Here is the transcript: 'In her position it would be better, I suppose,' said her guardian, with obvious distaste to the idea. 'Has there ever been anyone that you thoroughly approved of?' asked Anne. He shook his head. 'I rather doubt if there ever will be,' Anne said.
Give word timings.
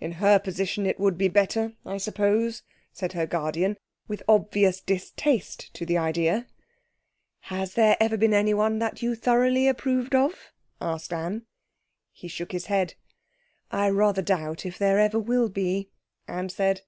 'In 0.00 0.12
her 0.12 0.38
position 0.38 0.86
it 0.86 0.98
would 0.98 1.18
be 1.18 1.28
better, 1.28 1.74
I 1.84 1.98
suppose,' 1.98 2.62
said 2.94 3.12
her 3.12 3.26
guardian, 3.26 3.76
with 4.08 4.22
obvious 4.26 4.80
distaste 4.80 5.74
to 5.74 5.84
the 5.84 5.98
idea. 5.98 6.46
'Has 7.40 7.74
there 7.74 7.94
ever 8.00 8.16
been 8.16 8.32
anyone 8.32 8.78
that 8.78 9.02
you 9.02 9.14
thoroughly 9.14 9.68
approved 9.68 10.14
of?' 10.14 10.50
asked 10.80 11.12
Anne. 11.12 11.44
He 12.10 12.26
shook 12.26 12.52
his 12.52 12.66
head. 12.72 12.94
'I 13.70 13.90
rather 13.90 14.22
doubt 14.22 14.64
if 14.64 14.78
there 14.78 14.98
ever 14.98 15.18
will 15.18 15.50
be,' 15.50 15.90
Anne 16.26 16.48
said. 16.48 16.80